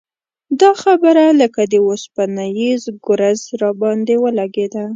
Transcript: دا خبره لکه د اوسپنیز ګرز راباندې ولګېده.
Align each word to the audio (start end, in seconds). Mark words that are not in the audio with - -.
دا 0.61 0.71
خبره 0.83 1.23
لکه 1.41 1.61
د 1.71 1.73
اوسپنیز 1.87 2.81
ګرز 3.05 3.39
راباندې 3.61 4.15
ولګېده. 4.23 4.85